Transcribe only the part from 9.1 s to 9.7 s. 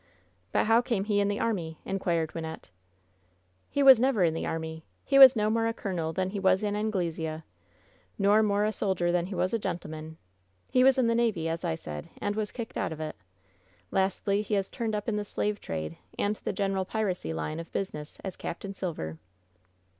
than he was a